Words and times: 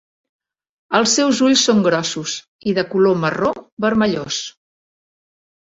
Els 0.99 1.11
seus 1.17 1.41
ulls 1.49 1.65
són 1.69 1.83
grossos 1.87 2.33
i 2.71 2.75
de 2.79 2.87
color 2.95 3.21
marró 3.27 3.53
vermellós. 3.87 4.41